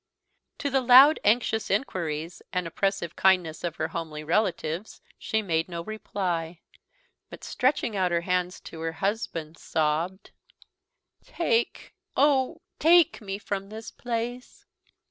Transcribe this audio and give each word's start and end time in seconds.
To 0.57 0.71
the 0.71 0.81
loud, 0.81 1.19
anxious 1.23 1.69
inquiries, 1.69 2.41
and 2.51 2.65
oppressive 2.65 3.15
kindness 3.15 3.63
of 3.63 3.75
her 3.75 3.89
homely 3.89 4.23
relatives, 4.23 4.99
she 5.19 5.43
made 5.43 5.69
no 5.69 5.83
reply; 5.83 6.59
but, 7.29 7.43
stretching 7.43 7.95
out 7.95 8.09
her 8.11 8.21
hands 8.21 8.59
to 8.61 8.79
her 8.79 8.93
husband 8.93 9.59
sobbed, 9.59 10.31
"Take, 11.23 11.93
oh, 12.17 12.63
take 12.79 13.21
me 13.21 13.37
from 13.37 13.69
this 13.69 13.91
place!" 13.91 14.65